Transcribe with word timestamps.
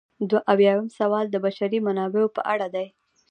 دوه 0.29 0.41
اویایم 0.51 0.87
سوال 0.99 1.25
د 1.31 1.35
بشري 1.45 1.79
منابعو 1.87 2.33
په 2.35 2.41
اړه 2.53 2.67
دی. 2.75 2.87